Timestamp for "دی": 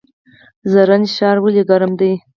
1.99-2.13